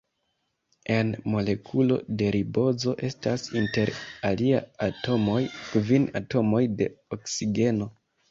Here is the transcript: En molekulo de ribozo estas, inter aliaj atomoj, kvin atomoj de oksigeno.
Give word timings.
En 0.93 1.09
molekulo 1.33 1.97
de 2.21 2.29
ribozo 2.35 2.95
estas, 3.09 3.43
inter 3.61 3.91
aliaj 4.31 4.63
atomoj, 4.87 5.37
kvin 5.75 6.09
atomoj 6.21 6.63
de 6.81 6.89
oksigeno. 7.17 7.89